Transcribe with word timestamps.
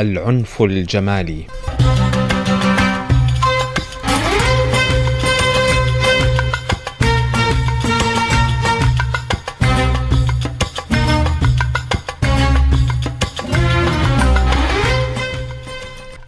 العنف 0.00 0.62
الجمالي. 0.62 1.44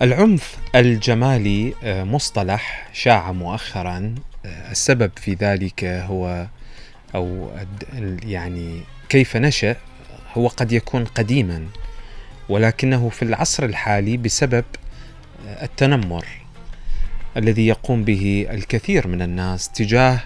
العنف 0.03 0.57
الجمالي 0.75 1.75
آه، 1.85 2.05
مصطلح 2.05 2.89
شاع 2.93 3.33
مؤخرا 3.33 4.15
آه، 4.47 4.71
السبب 4.71 5.11
في 5.17 5.35
ذلك 5.35 5.85
هو 5.85 6.47
أو 7.15 7.51
يعني 8.23 8.81
كيف 9.09 9.37
نشأ 9.37 9.77
هو 10.35 10.49
قد 10.49 10.73
يكون 10.73 11.05
قديما. 11.05 11.67
ولكنه 12.49 13.09
في 13.09 13.23
العصر 13.23 13.65
الحالي 13.65 14.17
بسبب 14.17 14.65
التنمر 15.47 16.27
الذي 17.37 17.67
يقوم 17.67 18.05
به 18.05 18.47
الكثير 18.51 19.09
من 19.09 19.23
الناس 19.23 19.69
تجاه 19.69 20.21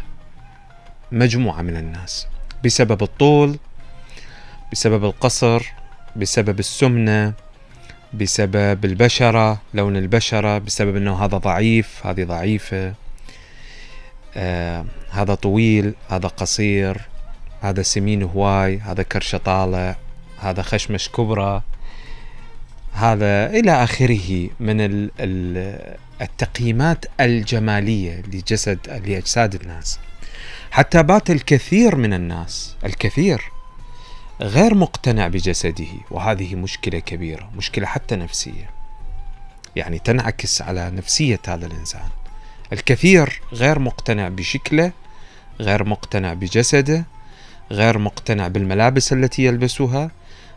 مجموعة 1.12 1.62
من 1.62 1.76
الناس. 1.76 2.26
بسبب 2.64 3.02
الطول 3.02 3.58
بسبب 4.72 5.04
القصر 5.04 5.72
بسبب 6.16 6.58
السمنة 6.58 7.32
بسبب 8.14 8.84
البشرة 8.84 9.62
لون 9.74 9.96
البشرة 9.96 10.58
بسبب 10.58 10.96
إنه 10.96 11.24
هذا 11.24 11.36
ضعيف 11.36 12.06
هذه 12.06 12.24
ضعيفة 12.24 12.94
آه 14.36 14.84
هذا 15.10 15.34
طويل 15.34 15.94
هذا 16.08 16.28
قصير 16.28 17.00
هذا 17.60 17.82
سمين 17.82 18.22
هواي 18.22 18.78
هذا 18.78 19.02
كرشه 19.02 19.38
طالع 19.38 19.96
هذا 20.38 20.62
خشمش 20.62 21.08
كبرى. 21.08 21.62
هذا 22.96 23.46
إلى 23.46 23.84
آخره 23.84 24.48
من 24.60 25.08
التقييمات 26.20 27.04
الجمالية 27.20 28.22
لجسد 28.32 28.78
لأجساد 29.06 29.54
الناس. 29.54 29.98
حتى 30.70 31.02
بات 31.02 31.30
الكثير 31.30 31.96
من 31.96 32.12
الناس 32.14 32.76
الكثير 32.84 33.42
غير 34.40 34.74
مقتنع 34.74 35.28
بجسده 35.28 35.86
وهذه 36.10 36.54
مشكلة 36.54 36.98
كبيرة 36.98 37.50
مشكلة 37.56 37.86
حتى 37.86 38.16
نفسية. 38.16 38.70
يعني 39.76 39.98
تنعكس 39.98 40.62
على 40.62 40.90
نفسية 40.90 41.40
هذا 41.48 41.66
الإنسان. 41.66 42.08
الكثير 42.72 43.40
غير 43.52 43.78
مقتنع 43.78 44.28
بشكله 44.28 44.92
غير 45.60 45.84
مقتنع 45.84 46.34
بجسده 46.34 47.04
غير 47.70 47.98
مقتنع 47.98 48.48
بالملابس 48.48 49.12
التي 49.12 49.44
يلبسها 49.44 50.10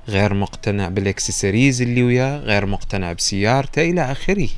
غير 0.09 0.33
مقتنع 0.33 0.87
بالاكسسوارز 0.87 1.81
اللي 1.81 2.03
وياه 2.03 2.37
غير 2.37 2.65
مقتنع 2.65 3.13
بسيارته 3.13 3.81
إلى 3.81 4.11
آخره. 4.11 4.49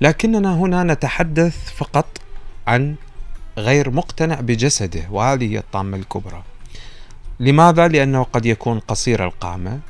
لكننا 0.00 0.54
هنا 0.54 0.82
نتحدث 0.82 1.72
فقط 1.76 2.18
عن 2.66 2.94
غير 3.58 3.90
مقتنع 3.90 4.40
بجسده 4.40 5.02
وهذه 5.10 5.52
هي 5.52 5.58
الطامة 5.58 5.96
الكبرى. 5.96 6.42
لماذا؟ 7.40 7.88
لأنه 7.88 8.22
قد 8.22 8.46
يكون 8.46 8.78
قصير 8.78 9.24
القامة. 9.24 9.80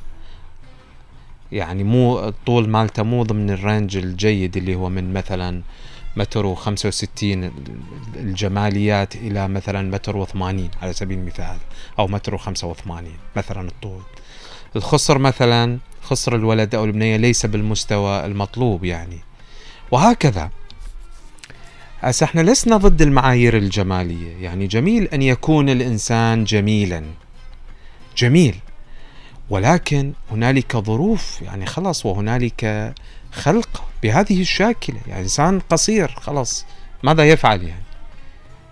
يعني 1.51 1.83
مو 1.83 2.19
الطول 2.27 2.69
مالته 2.69 3.03
مو 3.03 3.23
ضمن 3.23 3.49
الرينج 3.49 3.97
الجيد 3.97 4.57
اللي 4.57 4.75
هو 4.75 4.89
من 4.89 5.13
مثلا 5.13 5.61
متر 6.17 6.45
وخمسة 6.45 6.87
وستين 6.87 7.51
الجماليات 8.15 9.15
إلى 9.15 9.47
مثلا 9.47 9.91
متر 9.91 10.17
وثمانين 10.17 10.69
على 10.81 10.93
سبيل 10.93 11.17
المثال 11.17 11.57
أو 11.99 12.07
متر 12.07 12.35
وخمسة 12.35 12.67
وثمانين 12.67 13.17
مثلا 13.35 13.67
الطول. 13.67 14.01
الخصر 14.75 15.17
مثلا 15.17 15.79
خصر 16.01 16.35
الولد 16.35 16.75
أو 16.75 16.85
البنية 16.85 17.17
ليس 17.17 17.45
بالمستوى 17.45 18.25
المطلوب 18.25 18.85
يعني. 18.85 19.19
وهكذا. 19.91 20.49
هسه 22.01 22.23
إحنا 22.23 22.41
لسنا 22.41 22.77
ضد 22.77 23.01
المعايير 23.01 23.57
الجمالية. 23.57 24.43
يعني 24.43 24.67
جميل 24.67 25.03
أن 25.03 25.21
يكون 25.21 25.69
الإنسان 25.69 26.43
جميلا. 26.43 27.03
جميل. 28.17 28.55
ولكن 29.49 30.13
هنالك 30.31 30.77
ظروف 30.77 31.41
يعني 31.41 31.65
خلاص 31.65 32.05
وهنالك 32.05 32.93
خلق 33.31 33.83
بهذه 34.03 34.41
الشاكلة. 34.41 34.99
يعني 35.07 35.21
إنسان 35.21 35.59
قصير 35.59 36.07
خلاص 36.07 36.65
ماذا 37.03 37.29
يفعل 37.29 37.63
يعني؟ 37.63 37.83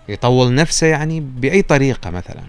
يطول 0.10 0.56
نفسه 0.56 0.88
يعني 0.88 1.20
بأي 1.20 1.62
طريقة 1.62 2.10
مثلا. 2.10 2.44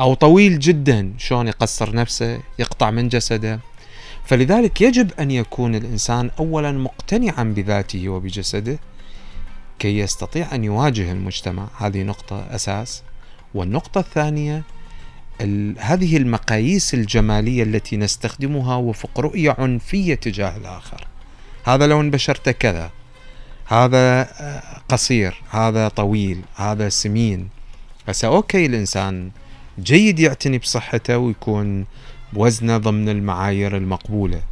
أو 0.00 0.14
طويل 0.14 0.58
جدا 0.58 1.14
شلون 1.18 1.48
يقصر 1.48 1.94
نفسه 1.94 2.40
يقطع 2.58 2.90
من 2.90 3.08
جسده. 3.08 3.60
فلذلك 4.24 4.80
يجب 4.80 5.10
أن 5.20 5.30
يكون 5.30 5.74
الإنسان 5.74 6.30
أولا 6.38 6.72
مقتنعا 6.72 7.42
بذاته 7.42 8.08
وبجسده 8.08 8.78
كي 9.78 9.98
يستطيع 9.98 10.54
أن 10.54 10.64
يواجه 10.64 11.12
المجتمع. 11.12 11.68
هذه 11.78 12.02
نقطة 12.02 12.46
أساس. 12.50 13.02
والنقطة 13.54 13.98
الثانية 13.98 14.62
هذه 15.78 16.16
المقاييس 16.16 16.94
الجمالية 16.94 17.62
التي 17.62 17.96
نستخدمها 17.96 18.76
وفق 18.76 19.20
رؤية 19.20 19.56
عنفية 19.58 20.14
تجاه 20.14 20.56
الآخر. 20.56 21.06
هذا 21.64 21.86
لون 21.86 22.10
بشرته 22.10 22.52
كذا 22.52 22.90
هذا 23.66 24.28
آه، 24.40 24.62
قصير 24.88 25.42
هذا 25.50 25.88
طويل 25.88 26.40
هذا 26.54 26.88
سمين. 26.88 27.48
هسه 28.08 28.28
أوكي 28.28 28.66
الإنسان 28.66 29.30
جيد 29.78 30.18
يعتني 30.18 30.58
بصحته 30.58 31.18
ويكون 31.18 31.86
بوزنه 32.32 32.78
ضمن 32.78 33.08
المعايير 33.08 33.76
المقبولة. 33.76 34.42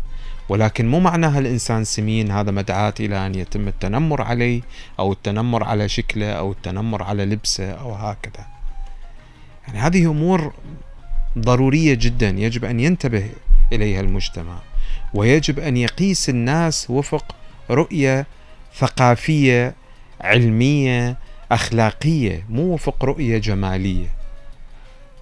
ولكن 0.49 0.89
مو 0.89 1.01
معناها 1.01 1.39
الإنسان 1.39 1.85
سمين 1.85 2.31
هذا 2.31 2.51
مدعاة 2.51 2.95
إلى 3.01 3.27
أن 3.27 3.35
يتم 3.35 3.69
التنمر 3.69 4.23
عليه 4.23 4.61
أو 4.99 5.13
التنمر 5.13 5.65
على 5.65 5.89
شكله 5.89 6.33
أو 6.33 6.53
التنمر 6.53 7.03
على 7.03 7.25
لبسه 7.25 7.71
أو 7.71 7.93
هكذا. 7.93 8.47
يعني 9.69 9.79
هذه 9.79 10.11
أمور 10.11 10.53
ضرورية 11.39 11.95
جدا 11.95 12.29
يجب 12.29 12.65
أن 12.65 12.81
ينتبه 12.81 13.31
إليها 13.73 14.01
المجتمع 14.01 14.59
ويجب 15.15 15.59
أن 15.59 15.77
يقيس 15.77 16.29
الناس 16.29 16.91
وفق 16.91 17.37
رؤية 17.71 18.27
ثقافية 18.79 19.75
علمية 20.21 21.17
أخلاقية 21.53 22.47
مو 22.49 22.63
وفق 22.63 23.05
رؤية 23.05 23.39
جمالية. 23.39 24.18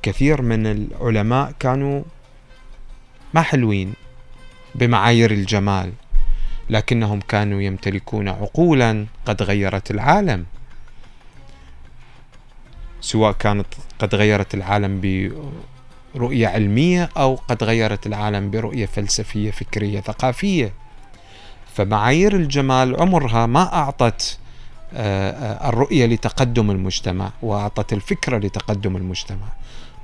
كثير 0.07 0.43
من 0.43 0.67
العلماء 0.67 1.53
كانوا 1.59 2.03
ما 3.35 3.43
حلوين 3.43 3.93
بمعايير 4.75 5.31
الجمال 5.31 5.93
لكنهم 6.71 7.21
كانوا 7.21 7.63
يمتلكون 7.63 8.29
عقولا 8.29 9.07
قد 9.27 9.43
غيرت 9.43 9.91
العالم. 9.91 10.45
سواء 13.01 13.33
كانت 13.33 13.67
قد 13.99 14.15
غيرت 14.15 14.55
العالم 14.55 15.01
برؤية 16.15 16.49
علمية 16.49 17.11
أو 17.17 17.35
قد 17.35 17.65
غيرت 17.65 18.07
العالم 18.07 18.51
برؤية 18.51 18.87
فلسفية 18.87 19.51
فكرية 19.51 20.01
ثقافية. 20.01 20.73
فمعايير 21.75 22.37
الجمال 22.37 23.01
عمرها 23.01 23.47
ما 23.47 23.75
أعطت 23.75 24.39
آه، 24.95 25.31
آه، 25.31 25.69
الرؤية 25.69 26.07
لتقدم 26.07 26.71
المجتمع 26.71 27.31
وأعطت 27.43 27.93
الفكرة 27.93 28.39
لتقدم 28.39 28.97
المجتمع. 28.97 29.47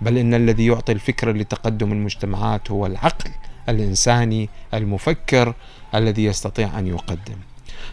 بل 0.03 0.19
إن 0.19 0.35
الذي 0.35 0.67
يعطي 0.67 0.93
الفكرة 0.93 1.33
لتقدم 1.33 1.93
المجتمعات 1.93 2.71
هو 2.71 2.87
العقل 2.87 3.31
الإنساني 3.69 4.49
المفكر 4.75 5.55
الذي 5.95 6.25
يستطيع 6.25 6.79
أن 6.79 6.87
يقدم. 6.87 7.37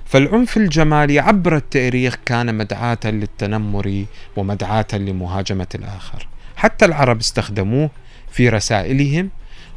فالعنف 0.05 0.57
الجمالي 0.57 1.19
عبر 1.19 1.55
التاريخ 1.55 2.17
كان 2.25 2.55
مدعاة 2.55 2.99
للتنمر 3.05 4.05
ومدعاة 4.37 4.87
لمهاجمة 4.93 5.67
الآخر. 5.75 6.27
حتى 6.55 6.85
العرب 6.85 7.19
استخدموه 7.19 7.89
في 8.31 8.49
رسائلهم 8.49 9.29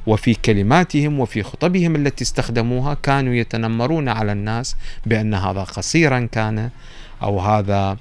وفي 0.07 0.35
كلماتهم 0.35 1.21
وفي 1.21 1.43
خطبهم 1.43 1.97
التي 1.97 2.25
استخدموها 2.25 2.95
كانوا 2.95 3.35
يتنمرون 3.35 4.09
على 4.09 4.33
الناس 4.33 4.77
بأن 5.07 5.35
هذا 5.35 5.63
قصيرا 5.63 6.29
كان 6.33 6.71
أو 7.23 7.41
هذا 7.41 7.97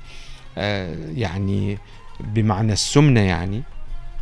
آه، 0.57 0.95
يعني 1.15 1.77
بمعنى 2.19 2.73
السمنة 2.73 3.19
يعني. 3.19 3.63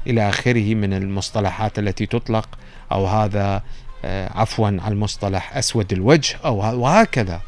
إلى 0.10 0.30
آخره 0.30 0.76
من 0.76 0.94
المصطلحات 0.94 1.80
التي 1.80 2.06
تطلق 2.06 2.50
أو 2.92 3.08
هذا 3.08 3.64
آه، 4.06 4.40
عفوا 4.40 4.68
على 4.68 4.88
المصطلح 4.88 5.58
أسود 5.58 5.94
الوجه 5.94 6.38
أو 6.46 6.82
وهكذا. 6.82 7.42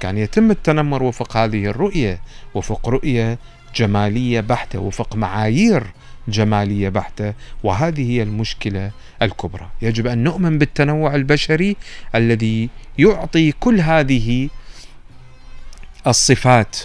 كان 0.00 0.18
يتم 0.18 0.50
التنمر 0.50 1.02
وفق 1.02 1.36
هذه 1.36 1.66
الرؤية 1.66 2.20
وفق 2.54 2.88
رؤية 2.88 3.38
جمالية 3.74 4.40
بحتة 4.40 4.78
وفق 4.78 5.16
معايير 5.16 5.82
جمالية 6.28 6.88
بحتة 6.88 7.34
وهذه 7.64 8.10
هي 8.10 8.22
المشكلة 8.22 8.90
الكبرى. 9.22 9.68
يجب 9.82 10.06
أن 10.06 10.24
نؤمن 10.24 10.58
بالتنوع 10.58 11.14
البشري 11.14 11.76
الذي 12.14 12.70
يعطي 12.98 13.52
كل 13.52 13.80
هذه 13.80 14.48
الصفات 16.06 16.76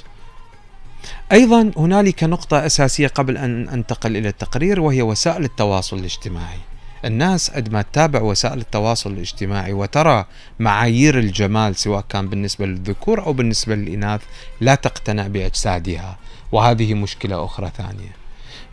أيضا 1.31 1.71
هنالك 1.77 2.23
نقطة 2.23 2.65
أساسية 2.65 3.07
قبل 3.07 3.37
أن 3.37 3.69
أنتقل 3.69 4.17
إلى 4.17 4.29
التقرير 4.29 4.79
وهي 4.79 5.01
وسائل 5.01 5.43
التواصل 5.43 5.99
الاجتماعي. 5.99 6.57
الناس 7.05 7.49
قد 7.49 7.73
ما 7.73 7.81
تتابع 7.81 8.21
وسائل 8.21 8.59
التواصل 8.59 9.11
الاجتماعي 9.11 9.73
وترى 9.73 10.25
معايير 10.59 11.19
الجمال 11.19 11.75
سواء 11.75 12.05
كان 12.09 12.27
بالنسبة 12.27 12.65
للذكور 12.65 13.25
أو 13.25 13.33
بالنسبة 13.33 13.75
للإناث 13.75 14.21
لا 14.61 14.75
تقتنع 14.75 15.27
بأجسادها 15.27 16.17
وهذه 16.51 16.93
مشكلة 16.93 17.45
أخرى 17.45 17.71
ثانية. 17.77 18.15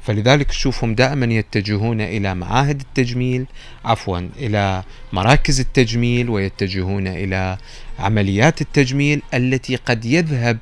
فلذلك 0.02 0.46
تشوفهم 0.46 0.94
دائما 0.94 1.26
يتجهون 1.26 2.00
إلى 2.00 2.34
معاهد 2.34 2.81
التجميل 2.81 3.46
عفوا 3.84 4.28
إلى 4.37 4.82
مراكز 5.12 5.60
التجميل 5.60 6.31
ويتجهون 6.31 7.06
إلى 7.06 7.58
عمليات 7.99 8.60
التجميل 8.60 9.22
التي 9.34 9.76
قد 9.76 10.05
يذهب 10.05 10.58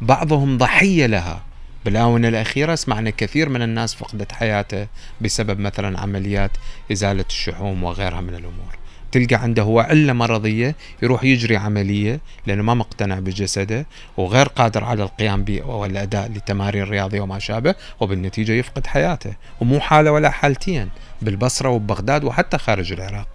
بعضهم 0.00 0.58
ضحية 0.58 1.06
لها. 1.06 1.42
بالآونة 1.84 2.28
الأخيرة 2.28 2.74
سمعنا 2.74 3.10
كثير 3.10 3.48
من 3.48 3.62
الناس 3.62 3.94
فقدت 3.94 4.32
حياته 4.32 4.86
بسبب 5.20 5.60
مثلا 5.60 6.00
عمليات 6.00 6.50
إزالة 6.92 7.24
الشحوم 7.28 7.84
وغيرها 7.84 8.20
من 8.20 8.34
الأمور. 8.34 8.80
تلقى 9.12 9.34
عنده 9.34 9.62
هو 9.62 9.80
علة 9.80 10.12
مرضية 10.12 10.76
يروح 11.02 11.24
يجري 11.24 11.56
عملية 11.56 12.20
لأنه 12.46 12.62
ما 12.62 12.74
مقتنع 12.74 13.18
بجسده 13.18 13.86
وغير 14.16 14.48
قادر 14.48 14.84
على 14.84 15.02
القيام 15.02 15.44
والأداء 15.64 16.28
لتمارين 16.32 16.82
رياضية 16.82 17.20
وما 17.20 17.38
شابه 17.38 17.74
وبالنتيجة 18.00 18.52
يفقد 18.52 18.86
حياته. 18.86 19.32
ومو 19.60 19.80
حالة 19.80 20.12
ولا 20.12 20.30
حالتين 20.30 20.88
بالبصرة 21.22 21.68
وبغداد 21.68 22.24
وحتى 22.24 22.58
خارج 22.58 22.92
العراق. 22.92 23.28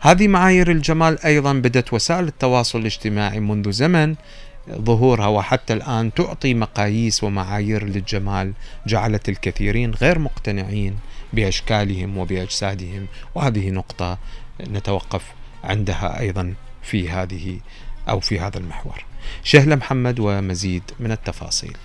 هذه 0.00 0.28
معايير 0.28 0.70
الجمال 0.70 1.24
أيضا 1.24 1.52
بدت 1.52 1.92
وسائل 1.92 2.24
التواصل 2.24 2.78
الاجتماعي 2.78 3.40
منذ 3.40 3.70
زمن 3.70 4.14
ظهورها 4.72 5.26
وحتى 5.26 5.72
الآن 5.72 6.14
تعطي 6.14 6.54
مقاييس 6.54 7.24
ومعايير 7.24 7.84
للجمال 7.84 8.52
جعلت 8.86 9.28
الكثيرين 9.28 9.90
غير 9.90 10.18
مقتنعين 10.18 10.96
بأشكالهم 11.32 12.18
وبأجسادهم. 12.18 13.06
وهذه 13.34 13.70
نقطة 13.70 14.18
نتوقف 14.60 15.22
عندها 15.64 16.20
أيضا 16.20 16.54
في 16.82 17.10
هذه 17.10 17.58
أو 18.08 18.20
في 18.20 18.40
هذا 18.40 18.58
المحور. 18.58 19.04
شهلة 19.44 19.76
محمد 19.76 20.20
ومزيد 20.20 20.82
من 21.00 21.12
التفاصيل. 21.12 21.76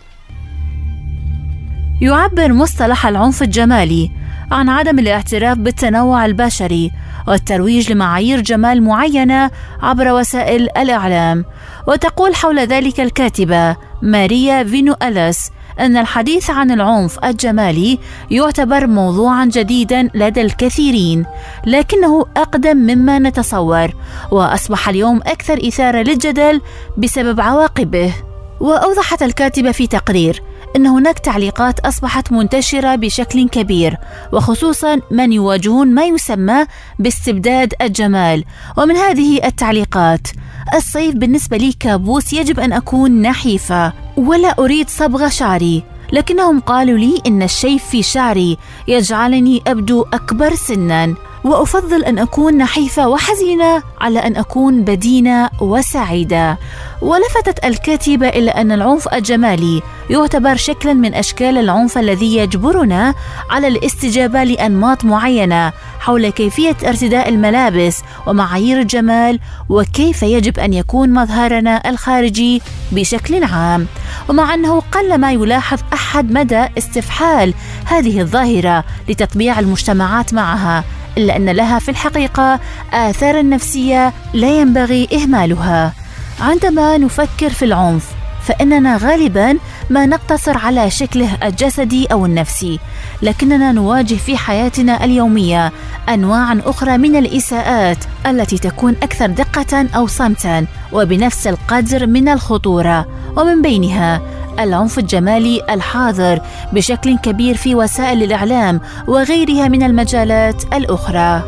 يعبر 2.01 2.53
مصطلح 2.53 3.05
العنف 3.05 3.43
الجمالي 3.43 4.22
عن 4.51 4.69
عدم 4.69 4.99
الاعتراف 4.99 5.57
بالتنوع 5.57 6.25
البشري 6.25 6.91
والترويج 7.27 7.91
لمعايير 7.91 8.41
جمال 8.41 8.83
معينة 8.83 9.51
عبر 9.81 10.11
وسائل 10.13 10.69
الإعلام. 10.77 11.45
وتقول 11.87 12.35
حول 12.35 12.59
ذلك 12.59 12.99
الكاتبة 12.99 13.75
ماريا 14.01 14.63
فينو 14.63 14.95
أليس 15.03 15.49
أن 15.79 15.97
الحديث 15.97 16.49
عن 16.49 16.71
العنف 16.71 17.25
الجمالي 17.25 17.99
يعتبر 18.31 18.87
موضوعا 18.87 19.45
جديدا 19.45 20.09
لدى 20.13 20.41
الكثيرين 20.41 21.25
لكنه 21.65 22.25
أقدم 22.37 22.77
مما 22.77 23.19
نتصور 23.19 23.89
وأصبح 24.31 24.89
اليوم 24.89 25.17
أكثر 25.17 25.67
إثارة 25.67 25.97
للجدل 25.97 26.61
بسبب 26.97 27.41
عواقبه. 27.41 28.13
وأوضحت 28.59 29.23
الكاتبة 29.23 29.71
في 29.71 29.87
تقرير 29.87 30.43
أن 30.75 30.87
هناك 30.87 31.19
تعليقات 31.19 31.79
أصبحت 31.79 32.31
منتشرة 32.31 32.95
بشكل 32.95 33.49
كبير 33.49 33.97
وخصوصا 34.33 34.99
من 35.11 35.33
يواجهون 35.33 35.87
ما 35.87 36.05
يسمى 36.05 36.65
باستبداد 36.99 37.73
الجمال. 37.81 38.43
ومن 38.77 38.95
هذه 38.95 39.45
التعليقات 39.45 40.27
الصيف 40.75 41.15
بالنسبة 41.15 41.57
لي 41.57 41.73
كابوس 41.79 42.33
يجب 42.33 42.59
أن 42.59 42.73
أكون 42.73 43.21
نحيفة 43.21 43.93
ولا 44.17 44.55
أريد 44.59 44.89
صبغة 44.89 45.27
شعري. 45.27 45.83
لكنهم 46.13 46.59
قالوا 46.59 46.97
لي 46.97 47.21
إن 47.27 47.43
الشيف 47.43 47.85
في 47.85 48.03
شعري 48.03 48.57
يجعلني 48.87 49.61
أبدو 49.67 50.05
أكبر 50.13 50.55
سنا. 50.55 51.15
وأفضل 51.43 52.03
أن 52.03 52.19
أكون 52.19 52.57
نحيفة 52.57 53.07
وحزينة 53.07 53.83
على 54.01 54.19
أن 54.19 54.35
أكون 54.37 54.83
بدينة 54.83 55.49
وسعيدة. 55.61 56.57
ولفتت 57.01 57.65
الكاتبه 57.65 58.29
إلى 58.29 58.51
أن 58.51 58.71
العنف 58.71 59.13
الجمالي 59.13 59.81
يعتبر 60.09 60.55
شكلا 60.55 60.93
من 60.93 61.13
أشكال 61.13 61.57
العنف 61.57 61.97
الذي 61.97 62.37
يجبرنا 62.37 63.13
على 63.49 63.67
الاستجابة 63.67 64.43
لأنماط 64.43 65.05
معينة 65.05 65.71
حول 65.99 66.29
كيفية 66.29 66.75
ارتداء 66.85 67.29
الملابس 67.29 68.01
ومعايير 68.27 68.79
الجمال 68.79 69.39
وكيف 69.69 70.23
يجب 70.23 70.59
أن 70.59 70.73
يكون 70.73 71.13
مظهرنا 71.13 71.89
الخارجي 71.89 72.61
بشكل 72.91 73.43
عام. 73.43 73.87
ومع 74.29 74.53
أنه 74.53 74.79
قلما 74.91 75.31
يلاحظ 75.31 75.79
أحد 75.93 76.31
مدى 76.31 76.65
استفحال 76.77 77.53
هذه 77.85 78.21
الظاهرة 78.21 78.83
لتطبيع 79.09 79.59
المجتمعات 79.59 80.33
معها 80.33 80.83
إلا 81.17 81.35
أن 81.35 81.49
لها 81.49 81.79
في 81.79 81.89
الحقيقة 81.89 82.59
آثارا 82.93 83.41
نفسية 83.41 84.13
لا 84.33 84.59
ينبغي 84.59 85.07
إهمالها. 85.13 85.93
عندما 86.39 86.97
نفكر 86.97 87.49
في 87.49 87.65
العنف 87.65 88.05
فإننا 88.43 88.97
غالبا 88.97 89.57
ما 89.89 90.05
نقتصر 90.05 90.57
على 90.57 90.89
شكله 90.89 91.37
الجسدي 91.43 92.05
أو 92.05 92.25
النفسي 92.25 92.79
لكننا 93.21 93.71
نواجه 93.71 94.15
في 94.15 94.37
حياتنا 94.37 95.03
اليومية 95.05 95.71
أنواعا 96.09 96.61
أخرى 96.65 96.97
من 96.97 97.15
الإساءات 97.15 97.97
التي 98.25 98.57
تكون 98.57 98.95
أكثر 99.03 99.27
دقة 99.27 99.87
أو 99.95 100.07
صمتا 100.07 100.65
وبنفس 100.93 101.47
القدر 101.47 102.07
من 102.07 102.29
الخطورة 102.29 103.07
ومن 103.37 103.61
بينها 103.61 104.21
العنف 104.59 104.99
الجمالي 104.99 105.61
الحاضر 105.69 106.39
بشكل 106.73 107.17
كبير 107.17 107.57
في 107.57 107.75
وسائل 107.75 108.23
الإعلام 108.23 108.81
وغيرها 109.07 109.67
من 109.67 109.83
المجالات 109.83 110.63
الأخرى. 110.73 111.43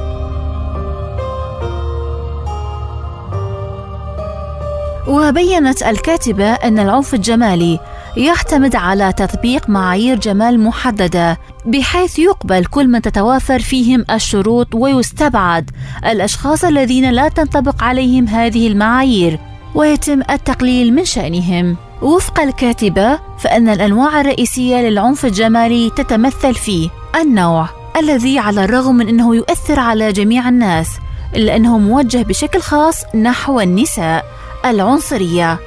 وبينت 5.08 5.84
الكاتبة 5.84 6.54
أن 6.54 6.80
العنف 6.80 7.14
الجمالي 7.14 7.80
يعتمد 8.18 8.76
على 8.76 9.14
تطبيق 9.14 9.70
معايير 9.70 10.20
جمال 10.20 10.60
محددة 10.60 11.38
بحيث 11.66 12.20
يقبل 12.20 12.66
كل 12.66 12.88
من 12.88 13.02
تتوافر 13.02 13.60
فيهم 13.60 14.06
الشروط 14.12 14.76
ويستبعد 14.76 15.72
الأشخاص 16.06 16.64
الذين 16.64 17.12
لا 17.12 17.30
تنطبق 17.30 17.84
عليهم 17.84 18.28
هذه 18.28 18.68
المعايير 18.68 19.40
ويتم 19.76 20.22
التقليل 20.30 20.94
من 20.94 21.06
شأنهم. 21.06 21.78
وفق 22.02 22.40
الكاتبة 22.40 23.20
فإن 23.38 23.70
الأنواع 23.70 24.22
الرئيسية 24.22 24.78
للعنف 24.78 25.26
الجمالي 25.26 25.90
تتمثل 25.90 26.54
في 26.54 26.90
النوع 27.22 27.70
الذي 27.98 28.40
على 28.40 28.64
الرغم 28.64 28.96
من 28.96 29.08
أنه 29.08 29.36
يؤثر 29.36 29.80
على 29.80 30.12
جميع 30.12 30.50
الناس 30.50 30.90
إلا 31.36 31.56
أنه 31.56 31.78
موجه 31.78 32.24
بشكل 32.24 32.62
خاص 32.62 33.16
نحو 33.16 33.60
النساء 33.60 34.26
العنصرية 34.66 35.60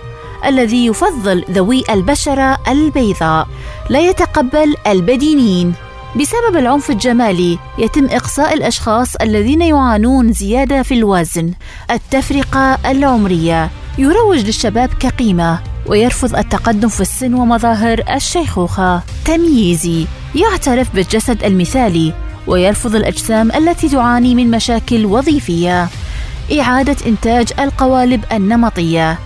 الذي 0.45 0.87
يفضل 0.87 1.45
ذوي 1.51 1.85
البشرة 1.91 2.59
البيضاء 2.69 3.49
لا 3.91 4.01
يتقبل 4.01 4.75
البدينين. 4.87 5.75
بسبب 6.17 6.57
العنف 6.57 6.91
الجمالي 6.91 7.59
يتم 7.79 8.05
إقصاء 8.05 8.55
الأشخاص 8.55 9.17
الذين 9.17 9.63
يعانون 9.63 10.33
زيادة 10.33 10.83
في 10.83 10.95
الوزن 10.95 11.53
التفرقة 11.91 12.79
العمرية. 12.91 13.71
يروج 13.99 14.39
للشباب 14.39 14.89
كقيمة 15.01 15.59
ويرفض 15.87 16.37
التقدم 16.37 16.89
في 16.89 17.01
السن 17.01 17.35
ومظاهر 17.35 18.05
الشيخوخة 18.15 19.03
تمييزي 19.25 20.07
يعترف 20.35 20.95
بالجسد 20.95 21.45
المثالي 21.45 22.13
ويرفض 22.47 22.97
الأجسام 22.97 23.53
التي 23.53 23.89
تعاني 23.89 24.35
من 24.35 24.51
مشاكل 24.51 25.07
وظيفية. 25.07 25.89
إعادة 26.61 26.97
إنتاج 27.07 27.49
القوالب 27.59 28.25
النمطية. 28.33 29.19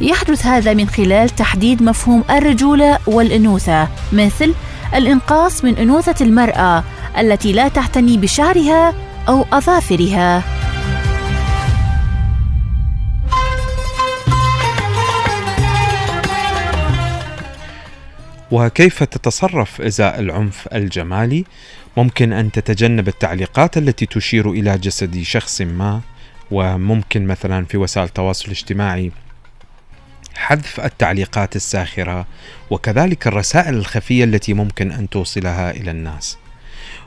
يحدث 0.00 0.46
هذا 0.46 0.74
من 0.74 0.88
خلال 0.88 1.28
تحديد 1.28 1.82
مفهوم 1.82 2.24
الرجولة 2.30 2.98
والأنوثة 3.06 3.88
مثل 4.12 4.54
الإنقاص 4.94 5.64
من 5.64 5.76
أنوثة 5.76 6.24
المرأة 6.24 6.84
التي 7.18 7.52
لا 7.52 7.68
تعتني 7.68 8.16
بشعرها 8.16 8.94
أو 9.28 9.44
أظافرها. 9.52 10.59
وكيف 18.50 19.02
تتصرف 19.02 19.80
ازاء 19.80 20.20
العنف 20.20 20.68
الجمالي؟ 20.74 21.44
ممكن 21.96 22.32
أن 22.32 22.52
تتجنب 22.52 23.08
التعليقات 23.08 23.76
التي 23.78 24.06
تشير 24.06 24.50
إلى 24.50 24.78
جسد 24.78 25.22
شخص 25.22 25.60
ما 25.60 26.00
وممكن 26.50 27.26
مثلا 27.26 27.64
في 27.64 27.76
وسائل 27.76 28.06
التواصل 28.06 28.44
الاجتماعي 28.44 29.12
حذف 30.34 30.80
التعليقات 30.80 31.56
الساخرة 31.56 32.26
وكذلك 32.70 33.26
الرسائل 33.26 33.74
الخفية 33.74 34.24
التي 34.24 34.54
ممكن 34.54 34.92
أن 34.92 35.08
توصلها 35.08 35.70
إلى 35.70 35.90
الناس. 35.90 36.38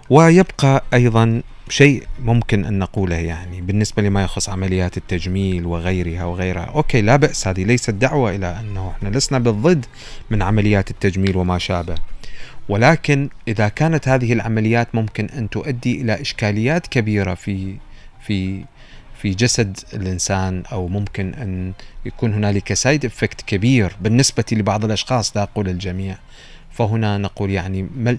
ويبقى 0.10 0.84
أيضا 0.94 1.42
شيء 1.70 2.04
ممكن 2.20 2.66
أن 2.66 2.80
نقوله 2.80 3.16
يعني 3.16 3.62
بالنسبة 3.62 4.04
لما 4.04 4.24
يخص 4.24 4.50
عمليات 4.50 4.98
التجميل 4.98 5.66
وغيرها 5.66 6.26
وغيرها، 6.26 6.64
أوكي 6.64 7.02
لا 7.02 7.16
بأس 7.16 7.48
هذه 7.48 7.64
ليست 7.64 7.90
دعوة 7.90 8.36
إلى 8.36 8.60
أنه 8.60 8.92
إحنا 8.92 9.18
لسنا 9.18 9.40
بالضد 9.40 9.86
من 10.30 10.42
عمليات 10.42 10.92
التجميل 10.92 11.38
وما 11.38 11.58
شابه. 11.58 11.96
ولكن 12.70 13.30
إذا 13.48 13.68
كانت 13.68 14.08
هذه 14.08 14.34
العمليات 14.34 14.96
ممكن 14.96 15.26
أن 15.26 15.50
تؤدي 15.50 16.02
إلى 16.02 16.22
إشكاليات 16.22 16.88
كبيرة 16.88 17.34
في 17.34 17.76
في 18.28 18.66
في 19.22 19.30
جسد 19.30 19.80
الإنسان 19.94 20.64
أو 20.72 20.88
ممكن 20.88 21.34
أن 21.34 21.74
يكون 22.06 22.34
هنالك 22.34 22.74
side 22.74 23.06
effect 23.06 23.42
كبير 23.42 23.96
بالنسبة 24.02 24.44
لبعض 24.52 24.86
الأشخاص 24.86 25.38
لا 25.38 25.44
أقول 25.44 25.70
الجميع. 25.70 26.18
فهنا 26.72 27.18
نقول 27.18 27.52
يعني 27.52 27.90
ما, 27.96 28.18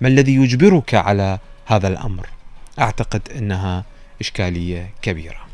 ما 0.00 0.08
الذي 0.08 0.34
يجبرك 0.34 0.94
على 0.94 1.38
هذا 1.66 1.88
الأمر؟ 1.88 2.33
أعتقد 2.78 3.28
إنها 3.36 3.84
إشكالية 4.20 4.90
كبيرة. 5.02 5.46